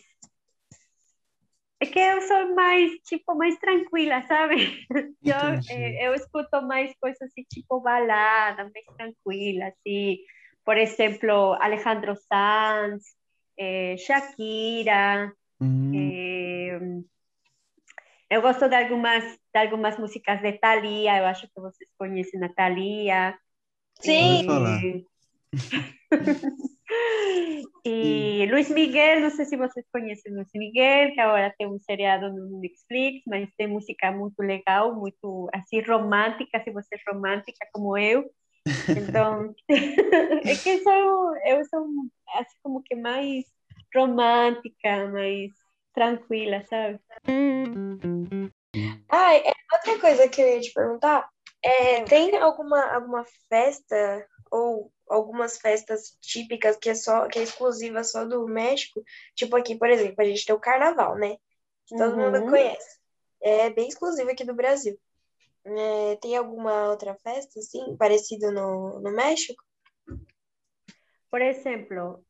É 1.78 1.84
que 1.86 1.98
eu 1.98 2.22
sou 2.22 2.54
mais, 2.54 2.90
tipo, 3.06 3.34
mais 3.34 3.58
tranquila, 3.58 4.22
sabe? 4.26 4.86
Eu, 5.22 5.34
é, 5.68 6.06
eu 6.06 6.14
escuto 6.14 6.62
mais 6.62 6.94
coisas 7.00 7.20
assim, 7.22 7.44
tipo 7.50 7.80
balada, 7.80 8.64
mais 8.64 8.86
tranquila, 8.96 9.66
assim. 9.66 10.18
Por 10.64 10.78
exemplo, 10.78 11.52
Alejandro 11.60 12.14
Sanz, 12.16 13.02
é, 13.58 13.96
Shakira, 13.98 15.30
Hum. 15.60 17.04
eu 18.28 18.42
gosto 18.42 18.68
de 18.68 18.74
algumas, 18.74 19.24
de 19.24 19.58
algumas 19.58 19.98
músicas 19.98 20.40
de 20.40 20.52
Thalia, 20.58 21.18
eu 21.18 21.26
acho 21.26 21.46
que 21.46 21.60
vocês 21.60 21.88
conhecem 21.96 22.42
a 22.42 22.48
Thalia. 22.48 23.38
Sim! 24.00 25.06
e 27.84 28.46
Luiz 28.50 28.68
Miguel, 28.70 29.20
não 29.20 29.30
sei 29.30 29.44
se 29.44 29.56
vocês 29.56 29.86
conhecem 29.92 30.34
Luiz 30.34 30.50
Miguel, 30.54 31.12
que 31.12 31.20
agora 31.20 31.54
tem 31.56 31.66
um 31.66 31.78
seriado 31.78 32.32
no 32.32 32.60
Netflix, 32.60 33.22
mas 33.26 33.48
tem 33.56 33.68
música 33.68 34.10
muito 34.10 34.40
legal, 34.40 34.94
muito 34.94 35.48
assim 35.52 35.80
romântica, 35.80 36.62
se 36.62 36.70
você 36.70 36.96
é 36.96 37.12
romântica 37.12 37.66
como 37.72 37.96
eu. 37.96 38.28
Então, 38.88 39.54
é 39.68 40.56
que 40.56 40.82
sou, 40.82 41.36
eu 41.46 41.64
sou 41.66 41.86
assim 42.34 42.56
como 42.62 42.82
que 42.82 42.94
mais 42.96 43.44
romântica, 43.94 45.08
mais 45.08 45.50
tranquila, 45.94 46.64
sabe? 46.64 47.00
Ah, 49.08 49.34
é, 49.34 49.52
outra 49.72 50.00
coisa 50.00 50.28
que 50.28 50.42
eu 50.42 50.48
ia 50.48 50.60
te 50.60 50.72
perguntar, 50.72 51.28
é, 51.62 52.02
tem 52.04 52.36
alguma, 52.36 52.80
alguma 52.92 53.24
festa 53.48 54.26
ou 54.50 54.92
algumas 55.08 55.58
festas 55.58 56.16
típicas 56.20 56.76
que 56.76 56.90
é 56.90 56.94
só 56.94 57.28
que 57.28 57.38
é 57.38 57.42
exclusiva 57.42 58.02
só 58.02 58.24
do 58.24 58.46
México? 58.46 59.02
Tipo 59.34 59.56
aqui, 59.56 59.76
por 59.76 59.88
exemplo, 59.90 60.16
a 60.18 60.24
gente 60.24 60.44
tem 60.44 60.54
o 60.54 60.60
carnaval, 60.60 61.16
né? 61.16 61.36
que 61.86 61.96
todo 61.96 62.16
uhum. 62.16 62.32
mundo 62.32 62.50
conhece. 62.50 62.98
É 63.42 63.70
bem 63.70 63.88
exclusivo 63.88 64.30
aqui 64.30 64.44
do 64.44 64.54
Brasil. 64.54 64.98
É, 65.64 66.16
tem 66.16 66.36
alguma 66.36 66.90
outra 66.90 67.14
festa, 67.16 67.58
assim, 67.58 67.96
parecida 67.96 68.50
no, 68.50 69.00
no 69.00 69.10
México? 69.12 69.62
Por 71.30 71.40
exemplo, 71.40 72.24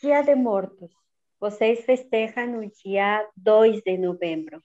Dia 0.00 0.22
de 0.22 0.36
Mortos. 0.36 0.92
Vocês 1.40 1.84
festejam 1.84 2.46
no 2.46 2.70
dia 2.70 3.28
2 3.36 3.82
de 3.82 3.98
novembro. 3.98 4.62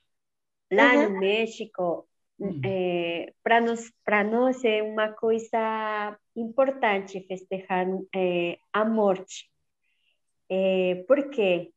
Lá 0.72 0.94
uhum. 0.94 1.10
no 1.10 1.20
México, 1.20 2.08
uhum. 2.38 2.62
é, 2.64 3.34
para 3.42 3.60
nós, 3.60 3.92
nós 4.30 4.64
é 4.64 4.84
uma 4.84 5.12
coisa 5.14 6.16
importante 6.36 7.26
festejar 7.28 7.88
é, 8.16 8.60
a 8.72 8.86
morte. 8.86 9.50
É, 10.48 11.04
porque 11.08 11.72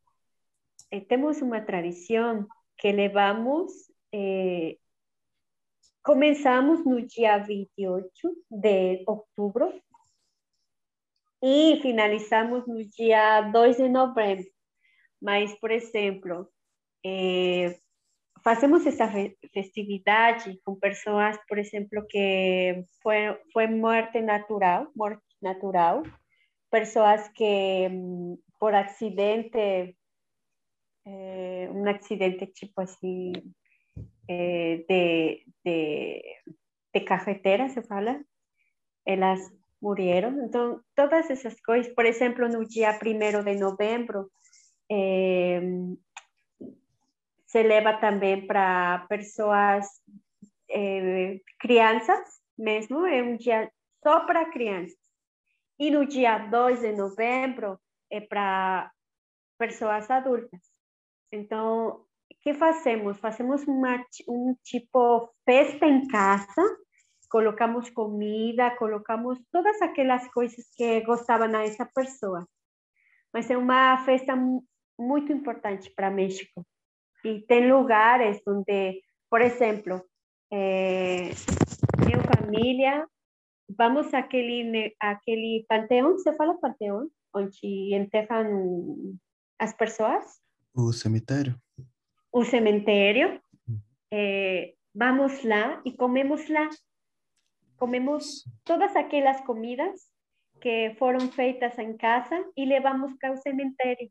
temos 1.09 1.41
uma 1.41 1.63
tradição 1.63 2.47
que 2.77 2.93
levamos, 2.93 3.73
começamos 6.03 6.85
no 6.85 7.01
dia 7.07 7.39
28 7.39 8.11
de 8.51 9.03
outubro 9.07 9.73
e 11.49 11.81
finalizamos 11.81 12.67
no 12.67 12.85
dia 12.85 13.41
2 13.53 13.77
de 13.77 13.89
novembro. 13.89 14.45
Mas, 15.23 15.55
por 15.61 15.71
exemplo, 15.71 16.49
é, 17.05 17.79
fazemos 18.43 18.85
essa 18.85 19.09
festividade 19.55 20.61
com 20.65 20.75
pessoas, 20.75 21.39
por 21.49 21.57
exemplo, 21.57 22.05
que 22.09 22.85
foi, 23.01 23.41
foi 23.53 23.69
morte 23.69 24.21
natural, 24.21 24.91
morte 24.97 25.23
natural, 25.41 26.03
pessoas 26.69 27.29
que 27.29 27.91
por 28.59 28.75
acidente, 28.75 29.97
é, 31.07 31.71
um 31.71 31.89
acidente 31.89 32.47
tipo 32.47 32.81
assim, 32.81 33.31
é, 34.29 34.79
de, 34.89 35.45
de, 35.65 36.23
de 36.93 37.01
carretera, 37.05 37.69
se 37.69 37.83
fala, 37.83 38.21
elas 39.07 39.41
morreram. 39.81 40.45
Então, 40.45 40.81
todas 40.95 41.31
essas 41.31 41.61
coisas, 41.61 41.93
por 41.95 42.05
exemplo, 42.05 42.49
no 42.49 42.65
dia 42.67 42.93
1 42.93 43.45
de 43.45 43.57
novembro, 43.57 44.31
é, 44.91 45.61
se 47.47 47.63
leva 47.63 47.95
também 47.95 48.47
para 48.47 49.07
pessoas, 49.09 49.87
é, 50.71 51.41
crianças 51.59 52.41
mesmo, 52.59 53.07
é 53.07 53.23
um 53.23 53.37
dia 53.37 53.71
só 54.03 54.21
para 54.21 54.51
crianças. 54.51 54.99
E 55.79 55.91
no 55.91 56.07
dia 56.07 56.39
2 56.39 56.81
de 56.81 56.93
novembro 56.93 57.79
é 58.11 58.21
para 58.21 58.91
pessoas 59.59 60.11
adultas. 60.11 60.61
Então, 61.31 61.89
o 61.89 62.07
que 62.41 62.55
fazemos? 62.55 63.19
Fazemos 63.19 63.63
uma, 63.67 64.05
um 64.29 64.55
tipo 64.63 65.33
festa 65.45 65.87
em 65.87 66.07
casa, 66.09 66.79
colocamos 67.37 67.91
comida, 67.91 68.75
colocamos 68.79 69.39
todas 69.53 69.83
aquelas 69.83 70.27
coisas 70.33 70.65
que 70.75 71.03
gostavam 71.03 71.55
a 71.55 71.65
essa 71.65 71.85
pessoa. 71.85 72.49
Mas 73.31 73.51
é 73.51 73.59
uma 73.59 74.03
festa 74.07 74.35
muito 74.99 75.31
importante 75.31 75.93
para 75.95 76.11
México. 76.11 76.67
E 77.23 77.43
tem 77.43 77.71
lugares 77.71 78.41
onde, 78.49 79.03
por 79.29 79.43
exemplo, 79.43 80.03
é, 80.51 81.29
minha 82.07 82.23
família, 82.33 83.07
vamos 83.69 84.15
àquele, 84.15 84.97
àquele 84.99 85.67
panteão, 85.69 86.13
você 86.13 86.35
fala 86.35 86.59
panteão? 86.59 87.07
Onde 87.35 87.95
enterram 87.95 89.15
as 89.59 89.75
pessoas? 89.75 90.41
O 90.75 90.91
cemitério? 90.91 91.55
O 92.33 92.47
cemitério. 92.47 93.39
É, 94.11 94.73
vamos 94.95 95.45
lá 95.45 95.83
e 95.85 95.93
comemos 95.93 96.49
lá. 96.49 96.71
Comemos 97.77 98.45
todas 98.65 98.95
aquelas 98.97 99.41
comidas 99.43 100.01
que 100.61 100.95
foram 100.99 101.31
feitas 101.33 101.79
em 101.79 101.97
casa 101.97 102.45
e 102.57 102.65
levamos 102.65 103.13
para 103.19 103.33
o 103.33 103.37
cemitério 103.37 104.11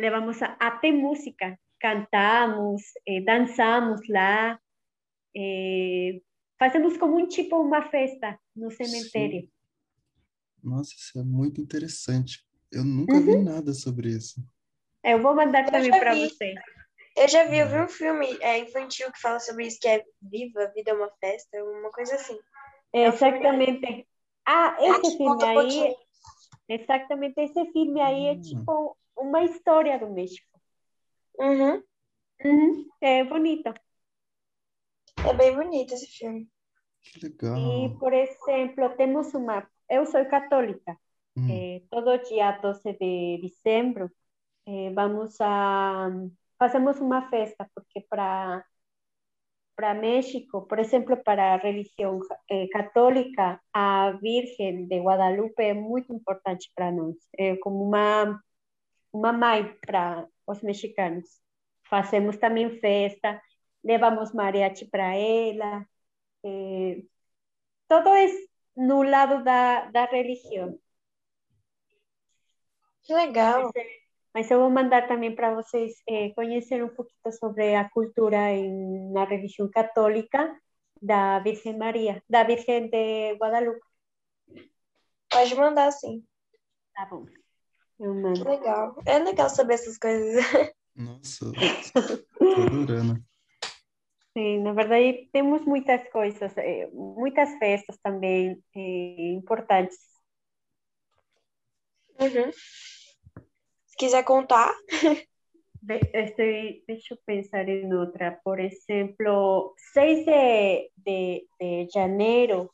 levamos 0.00 0.40
a, 0.42 0.56
até 0.58 0.90
música, 0.90 1.58
cantamos, 1.78 2.82
eh, 3.06 3.20
dançamos 3.20 4.00
lá, 4.08 4.58
eh, 5.36 6.20
fazemos 6.58 6.96
como 6.96 7.18
um 7.18 7.28
tipo 7.28 7.56
uma 7.60 7.82
festa 7.90 8.38
no 8.56 8.70
cemitério. 8.70 9.42
Sim. 9.42 9.50
Nossa, 10.62 10.94
isso 10.94 11.18
é 11.18 11.22
muito 11.22 11.60
interessante. 11.60 12.44
Eu 12.72 12.84
nunca 12.84 13.14
uhum. 13.14 13.24
vi 13.24 13.36
nada 13.36 13.72
sobre 13.74 14.08
isso. 14.08 14.42
Eu 15.04 15.20
vou 15.20 15.34
mandar 15.34 15.64
eu 15.64 15.70
também 15.70 15.90
para 15.90 16.14
você. 16.14 16.54
Eu 17.20 17.28
já 17.28 17.44
vi, 17.44 17.58
eu 17.58 17.68
vi 17.68 17.78
um 17.78 17.88
filme 17.88 18.38
é, 18.40 18.58
infantil 18.60 19.12
que 19.12 19.20
fala 19.20 19.38
sobre 19.38 19.66
isso, 19.66 19.78
que 19.78 19.88
é 19.88 20.02
Viva, 20.22 20.62
a 20.62 20.66
Vida 20.68 20.92
é 20.92 20.94
uma 20.94 21.10
Festa, 21.20 21.62
uma 21.62 21.90
coisa 21.90 22.14
assim. 22.14 22.38
É 22.94 23.04
Exatamente. 23.04 24.08
Ah, 24.46 24.74
esse 24.80 25.18
filme 25.18 25.44
aí, 25.44 25.96
exatamente, 26.66 27.38
esse 27.38 27.72
filme 27.72 28.00
aí 28.00 28.26
é 28.28 28.32
hum. 28.32 28.40
tipo 28.40 28.96
uma 29.18 29.44
história 29.44 29.98
do 29.98 30.08
México. 30.08 30.48
Uhum. 31.38 31.82
Uhum. 32.42 32.88
É 33.02 33.22
bonito. 33.24 33.74
É 35.28 35.34
bem 35.34 35.54
bonito 35.54 35.92
esse 35.92 36.06
filme. 36.06 36.48
Que 37.02 37.26
legal. 37.26 37.56
E, 37.56 37.98
por 37.98 38.14
exemplo, 38.14 38.96
temos 38.96 39.34
uma. 39.34 39.68
Eu 39.90 40.06
sou 40.06 40.24
católica. 40.24 40.98
Hum. 41.36 41.48
É, 41.50 41.82
todo 41.90 42.16
dia 42.24 42.52
12 42.52 42.92
de 42.94 43.40
dezembro 43.42 44.10
é, 44.66 44.90
vamos 44.90 45.38
a. 45.40 46.08
Fazemos 46.60 47.00
uma 47.00 47.28
festa, 47.30 47.68
porque 47.74 48.02
para 48.08 48.64
para 49.76 49.94
México, 49.94 50.66
por 50.68 50.78
exemplo, 50.78 51.16
para 51.24 51.54
a 51.54 51.56
religião 51.56 52.20
eh, 52.50 52.68
católica, 52.68 53.60
a 53.72 54.12
Virgem 54.20 54.86
de 54.86 55.00
Guadalupe 55.00 55.62
é 55.62 55.72
muito 55.74 56.12
importante 56.14 56.70
para 56.74 56.92
nós. 56.92 57.16
É 57.38 57.56
como 57.56 57.82
uma 57.84 58.40
uma 59.12 59.32
mãe 59.32 59.74
para 59.86 60.28
os 60.46 60.62
mexicanos. 60.62 61.26
Fazemos 61.88 62.36
também 62.38 62.78
festa, 62.80 63.42
levamos 63.84 64.32
mariachi 64.34 64.86
para 64.86 65.14
ela. 65.16 65.86
Eh, 66.44 67.02
todo 67.88 68.08
é 68.10 68.26
no 68.76 69.02
lado 69.02 69.44
da, 69.44 69.86
da 69.90 70.04
religião. 70.06 70.78
Que 73.02 73.14
legal. 73.14 73.72
Mas 74.34 74.50
eu 74.50 74.60
vou 74.60 74.70
mandar 74.70 75.08
também 75.08 75.34
para 75.34 75.54
vocês 75.54 75.94
eh, 76.08 76.30
conhecer 76.34 76.82
um 76.84 76.88
pouquinho 76.88 77.32
sobre 77.38 77.74
a 77.74 77.88
cultura 77.90 78.52
em, 78.52 79.12
na 79.12 79.24
religião 79.24 79.68
católica 79.68 80.56
da 81.02 81.38
Virgem 81.40 81.76
Maria, 81.76 82.22
da 82.28 82.44
Virgem 82.44 82.88
de 82.88 83.34
Guadalupe. 83.34 83.80
Pode 85.30 85.54
mandar, 85.54 85.90
sim. 85.92 86.24
Tá 86.94 87.06
bom. 87.06 87.24
Que 87.96 88.44
legal. 88.44 88.96
É 89.04 89.18
legal 89.18 89.48
saber 89.50 89.74
essas 89.74 89.98
coisas. 89.98 90.44
Nossa, 90.96 91.46
tô 92.38 92.62
adorando. 92.62 93.22
Sim, 94.32 94.62
na 94.62 94.72
verdade 94.72 95.28
temos 95.32 95.64
muitas 95.64 96.08
coisas, 96.10 96.56
eh, 96.56 96.88
muitas 96.92 97.50
festas 97.58 97.98
também 98.02 98.62
eh, 98.76 99.32
importantes. 99.32 99.98
Uhum. 102.18 102.50
Se 104.00 104.06
quiser 104.06 104.24
contar. 104.24 104.72
Estoy, 106.14 106.82
deixa 106.86 107.12
eu 107.12 107.18
pensar 107.26 107.68
em 107.68 107.92
outra. 107.92 108.40
Por 108.42 108.58
exemplo, 108.58 109.74
6 109.92 110.24
de, 110.24 110.90
de, 110.96 111.48
de 111.60 111.88
janeiro 111.92 112.70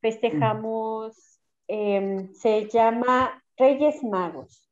festejamos, 0.00 1.14
eh, 1.68 2.28
se 2.32 2.70
chama 2.70 3.42
Reyes 3.58 4.02
Magos 4.02 4.70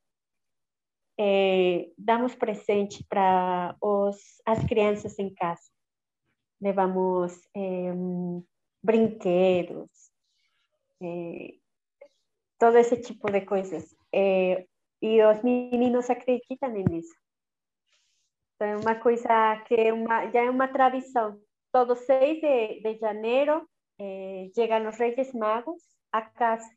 é, 1.18 1.90
damos 1.98 2.36
presente 2.36 3.04
para 3.04 3.76
as 4.46 4.64
crianças 4.66 5.18
em 5.18 5.34
casa. 5.34 5.68
Levamos 6.60 7.36
é, 7.54 7.92
brinquedos, 8.82 9.90
é, 11.02 11.54
todo 12.58 12.78
esse 12.78 12.96
tipo 13.00 13.30
de 13.30 13.40
coisas. 13.40 13.94
E 15.00 15.22
os 15.22 15.42
meninos 15.42 16.10
acreditam 16.10 16.70
nisso. 16.70 17.14
Então, 18.54 18.68
é 18.68 18.76
uma 18.76 18.94
coisa 18.96 19.56
que 19.66 19.74
é 19.74 19.92
uma, 19.92 20.30
já 20.30 20.44
é 20.44 20.50
uma 20.50 20.68
tradição. 20.68 21.40
Todo 21.72 21.94
6 21.94 22.40
de, 22.40 22.80
de 22.80 22.98
janeiro 22.98 23.68
chegam 24.54 24.88
os 24.88 24.96
Reis 24.96 25.32
Magos 25.32 25.82
a 26.12 26.22
casa 26.22 26.68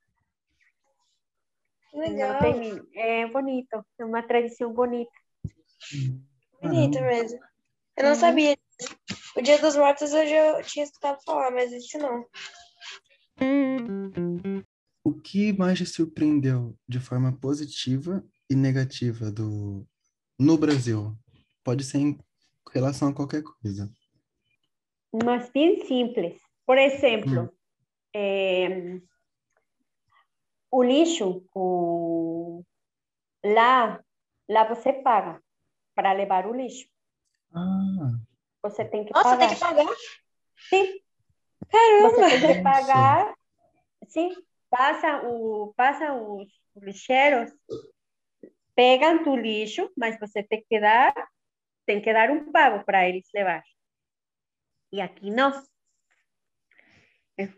Legal. 1.93 2.39
Tem, 2.39 2.81
é 2.95 3.27
bonito, 3.27 3.85
é 3.99 4.05
uma 4.05 4.23
tradição 4.23 4.73
bonita. 4.73 5.11
Bonito 6.61 7.01
mesmo. 7.01 7.39
Eu 7.97 8.03
não 8.05 8.15
sabia. 8.15 8.57
O 9.35 9.41
Dia 9.41 9.59
dos 9.59 9.75
Mortos 9.75 10.13
eu 10.13 10.25
já 10.25 10.63
tinha 10.63 10.85
escutado 10.85 11.19
falar, 11.25 11.51
mas 11.51 11.71
esse 11.71 11.97
não. 11.97 12.25
O 15.03 15.13
que 15.13 15.51
mais 15.53 15.77
te 15.77 15.85
surpreendeu 15.85 16.77
de 16.87 16.99
forma 16.99 17.35
positiva 17.39 18.23
e 18.49 18.55
negativa 18.55 19.31
do 19.31 19.87
no 20.37 20.57
Brasil 20.57 21.15
pode 21.63 21.83
ser 21.83 21.99
em 21.99 22.19
relação 22.73 23.09
a 23.09 23.13
qualquer 23.13 23.43
coisa. 23.43 23.91
Mas 25.23 25.49
bem 25.49 25.85
simples. 25.85 26.39
Por 26.65 26.77
exemplo, 26.77 27.43
hum. 27.43 27.49
é, 28.15 29.01
o 30.71 30.83
lixo, 30.83 31.45
o, 31.53 32.63
lá, 33.43 34.01
lá 34.49 34.67
você 34.67 34.93
paga 34.93 35.41
para 35.93 36.13
levar 36.13 36.47
o 36.47 36.55
lixo. 36.55 36.87
Ah. 37.53 38.11
Você 38.63 38.85
tem 38.85 39.05
que 39.05 39.13
Nossa, 39.13 39.29
pagar. 39.29 39.47
tem 39.47 39.55
que 39.55 39.59
pagar? 39.59 39.95
Sim. 40.69 41.01
Caramba! 41.69 42.09
Você 42.09 42.39
tem 42.39 42.55
que 42.55 42.61
pagar. 42.61 43.35
Sim, 44.07 44.35
passa, 44.71 45.21
o, 45.27 45.73
passa 45.75 46.13
os 46.13 46.49
lixeiros, 46.77 47.51
pegam 48.73 49.23
tu 49.23 49.35
lixo, 49.35 49.91
mas 49.97 50.17
você 50.19 50.41
tem 50.41 50.63
que 50.67 50.79
dar, 50.79 51.13
tem 51.85 52.01
que 52.01 52.11
dar 52.11 52.31
um 52.31 52.51
pago 52.51 52.83
para 52.85 53.07
eles 53.07 53.27
levar. 53.35 53.61
E 54.91 55.01
aqui 55.01 55.29
não. 55.29 55.51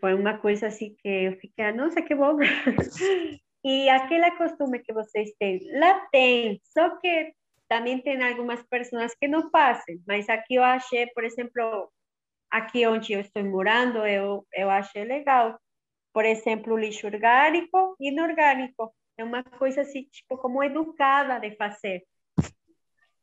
Foi 0.00 0.14
uma 0.14 0.38
coisa 0.38 0.66
assim 0.68 0.94
que 0.96 1.08
eu 1.08 1.32
fiquei, 1.38 1.72
nossa, 1.72 2.02
que 2.02 2.14
bom. 2.14 2.38
e 3.64 3.88
aquele 3.88 4.30
costume 4.32 4.80
que 4.80 4.92
vocês 4.92 5.30
têm, 5.38 5.60
lá 5.78 6.06
tem, 6.10 6.60
só 6.64 6.96
que 6.98 7.32
também 7.68 8.00
tem 8.00 8.22
algumas 8.22 8.62
pessoas 8.64 9.14
que 9.14 9.28
não 9.28 9.50
fazem, 9.50 10.02
mas 10.06 10.28
aqui 10.28 10.54
eu 10.54 10.64
achei, 10.64 11.06
por 11.08 11.24
exemplo, 11.24 11.90
aqui 12.50 12.86
onde 12.86 13.12
eu 13.12 13.20
estou 13.20 13.44
morando, 13.44 14.06
eu, 14.06 14.46
eu 14.54 14.70
achei 14.70 15.04
legal. 15.04 15.58
Por 16.14 16.24
exemplo, 16.24 16.78
lixo 16.78 17.08
orgânico 17.08 17.96
e 18.00 18.08
inorgânico. 18.08 18.94
É 19.18 19.24
uma 19.24 19.42
coisa 19.42 19.82
assim, 19.82 20.04
tipo, 20.04 20.38
como 20.38 20.62
educada 20.62 21.38
de 21.40 21.54
fazer. 21.56 22.04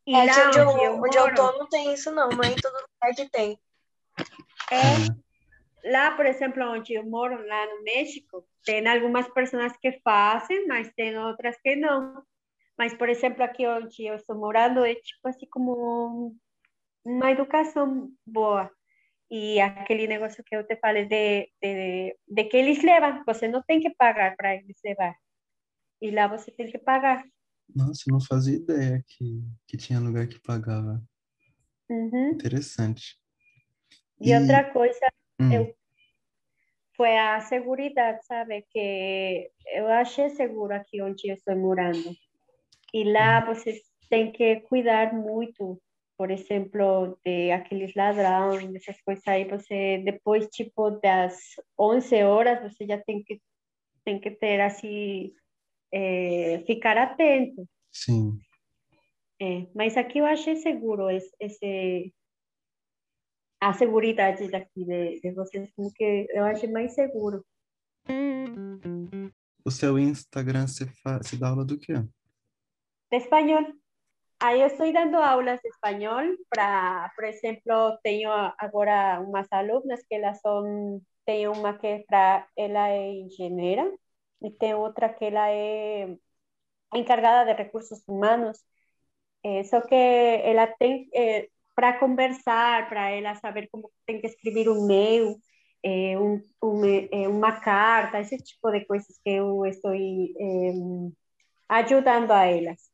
E 0.05 0.13
é, 0.13 0.25
lá 0.25 0.47
onde, 0.47 0.57
eu, 0.59 0.69
eu 0.77 1.01
onde 1.01 1.17
eu 1.17 1.33
tô 1.33 1.51
não 1.53 1.69
tem 1.69 1.93
isso 1.93 2.11
não, 2.11 2.29
mas 2.35 2.49
em 2.49 2.55
todo 2.55 2.73
lugar 2.73 3.15
que 3.15 3.29
tem. 3.29 3.57
É, 4.71 5.89
lá, 5.89 6.11
por 6.11 6.25
exemplo, 6.25 6.63
onde 6.63 6.93
eu 6.93 7.05
moro, 7.05 7.45
lá 7.47 7.65
no 7.67 7.83
México, 7.83 8.45
tem 8.65 8.85
algumas 8.87 9.27
pessoas 9.29 9.71
que 9.77 10.01
fazem, 10.03 10.67
mas 10.67 10.91
tem 10.93 11.17
outras 11.17 11.55
que 11.61 11.77
não. 11.77 12.21
Mas, 12.77 12.93
por 12.93 13.07
exemplo, 13.07 13.43
aqui 13.43 13.65
onde 13.65 14.05
eu 14.05 14.15
estou 14.15 14.35
morando, 14.35 14.83
é 14.83 14.95
tipo 14.95 15.27
assim 15.27 15.47
como 15.49 16.35
uma 17.05 17.31
educação 17.31 18.09
boa. 18.25 18.69
E 19.31 19.61
aquele 19.61 20.07
negócio 20.07 20.43
que 20.43 20.53
eu 20.53 20.67
te 20.67 20.75
falei 20.75 21.05
de, 21.05 21.49
de, 21.61 22.17
de 22.27 22.43
que 22.43 22.57
eles 22.57 22.83
levam, 22.83 23.23
você 23.25 23.47
não 23.47 23.63
tem 23.63 23.79
que 23.79 23.89
pagar 23.91 24.35
para 24.35 24.55
eles 24.55 24.77
levar. 24.83 25.15
E 26.01 26.11
lá 26.11 26.27
você 26.27 26.51
tem 26.51 26.69
que 26.69 26.77
pagar. 26.77 27.23
Nossa, 27.73 28.03
eu 28.07 28.11
não 28.11 28.19
fazia 28.19 28.57
ideia 28.57 29.01
que, 29.07 29.41
que 29.65 29.77
tinha 29.77 30.01
lugar 30.01 30.27
que 30.27 30.37
pagava. 30.41 31.01
Uhum. 31.89 32.31
Interessante. 32.31 33.17
E, 34.19 34.31
e, 34.31 34.37
outra 34.37 34.69
coisa, 34.73 35.07
hum. 35.39 35.53
eu, 35.53 35.75
foi 36.97 37.17
a 37.17 37.39
segurança, 37.39 38.19
sabe? 38.23 38.65
Que 38.69 39.49
eu 39.67 39.87
achei 39.87 40.29
seguro 40.31 40.73
aqui 40.73 41.01
onde 41.01 41.29
eu 41.29 41.35
estou 41.35 41.55
morando. 41.55 42.13
E 42.93 43.09
lá 43.09 43.45
você 43.45 43.81
tem 44.09 44.29
que 44.29 44.59
cuidar 44.61 45.13
muito 45.13 45.81
por 46.21 46.29
exemplo, 46.29 47.17
de 47.25 47.51
aqueles 47.51 47.95
ladrões, 47.95 48.75
essas 48.75 49.01
coisas 49.01 49.27
aí, 49.27 49.43
você 49.43 50.03
depois, 50.05 50.45
tipo, 50.49 50.91
das 51.01 51.35
11 51.79 52.21
horas, 52.21 52.61
você 52.61 52.85
já 52.85 52.99
tem 52.99 53.23
que, 53.23 53.41
tem 54.05 54.19
que 54.19 54.29
ter, 54.29 54.61
assim, 54.61 55.33
é, 55.91 56.63
ficar 56.67 56.95
atento. 56.95 57.67
Sim. 57.91 58.37
É, 59.41 59.65
mas 59.73 59.97
aqui 59.97 60.19
eu 60.19 60.25
achei 60.27 60.57
seguro 60.57 61.09
esse, 61.09 61.35
esse 61.39 62.13
a 63.59 63.73
segurança 63.73 64.47
daqui 64.47 64.85
de, 64.85 65.21
de 65.21 65.31
vocês, 65.31 65.71
como 65.75 65.91
que 65.91 66.27
eu 66.29 66.43
achei 66.43 66.69
mais 66.69 66.93
seguro. 66.93 67.43
O 69.65 69.71
seu 69.71 69.97
Instagram, 69.97 70.67
faz, 71.01 71.29
você 71.29 71.35
dá 71.35 71.49
aula 71.49 71.65
do 71.65 71.79
quê? 71.79 71.93
De 73.09 73.17
espanhol. 73.17 73.80
Aí 74.41 74.61
estou 74.61 74.91
dando 74.91 75.17
aulas 75.17 75.59
de 75.61 75.69
espanhol 75.69 76.23
para, 76.49 77.09
por 77.15 77.23
exemplo, 77.25 77.97
tenho 78.03 78.29
agora 78.57 79.21
umas 79.21 79.47
alunas 79.51 80.01
que 80.07 80.15
elas 80.15 80.39
são, 80.41 81.01
tem 81.25 81.47
uma 81.47 81.77
que 81.77 81.87
é 81.87 81.99
para, 82.07 82.47
ela 82.57 82.89
é 82.89 83.11
engenheira 83.13 83.91
e 84.41 84.49
tem 84.51 84.73
outra 84.73 85.09
que 85.13 85.25
ela 85.25 85.49
é 85.51 86.15
encargada 86.95 87.45
de 87.53 87.63
recursos 87.63 88.03
humanos. 88.07 88.59
É, 89.43 89.63
só 89.65 89.81
que 89.81 89.95
ela 89.95 90.67
tem, 90.67 91.09
é, 91.13 91.49
para 91.75 91.99
conversar, 91.99 92.89
para 92.89 93.11
ela 93.11 93.35
saber 93.35 93.69
como 93.71 93.91
tem 94.05 94.21
que 94.21 94.27
escrever 94.27 94.69
um 94.69 94.85
e-mail, 94.85 95.37
é, 95.83 96.17
um, 96.19 96.41
um, 96.63 97.41
carta, 97.63 98.19
esse 98.21 98.37
tipo 98.37 98.71
de 98.71 98.85
coisas 98.85 99.17
que 99.23 99.31
eu 99.31 99.65
estou 99.65 99.93
é, 99.93 99.99
ajudando 101.69 102.31
a 102.31 102.45
elas. 102.45 102.90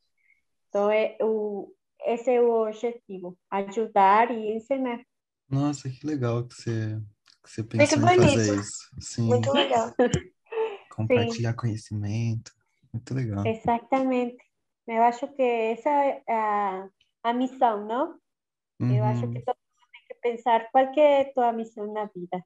Então, 0.70 0.92
é 0.92 1.18
o, 1.22 1.74
esse 2.06 2.30
é 2.32 2.42
o 2.42 2.68
objetivo, 2.68 3.38
ajudar 3.50 4.32
e 4.32 4.56
ensinar. 4.56 5.02
Nossa, 5.50 5.90
que 5.90 6.06
legal 6.06 6.46
que 6.46 6.56
você, 6.56 7.00
que 7.44 7.50
você 7.50 7.64
pensou 7.64 8.00
Muito 8.00 8.12
em 8.12 8.16
bonito. 8.18 8.38
fazer 8.38 8.60
isso. 8.60 8.90
Sim. 9.00 9.28
Muito 9.28 9.52
legal. 9.52 9.94
Compartilhar 10.92 11.52
Sim. 11.52 11.58
conhecimento. 11.58 12.52
Muito 12.92 13.14
legal. 13.14 13.46
Exatamente. 13.46 14.38
Eu 14.88 15.04
acho 15.04 15.28
que 15.34 15.42
essa 15.42 15.90
é 15.90 16.24
a, 16.30 16.90
a 17.24 17.34
missão, 17.34 17.86
não? 17.86 18.20
Uhum. 18.80 18.92
Eu 18.92 19.04
acho 19.06 19.22
que 19.28 19.42
todo 19.42 19.58
mundo 19.58 19.90
tem 19.92 20.02
que 20.08 20.16
pensar 20.22 20.70
qual 20.72 20.92
que 20.92 21.00
é 21.00 21.22
a 21.22 21.34
tua 21.34 21.52
missão 21.52 21.92
na 21.94 22.06
vida. 22.06 22.44